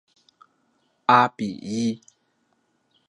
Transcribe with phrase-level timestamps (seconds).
[1.05, 2.01] 阿比伊。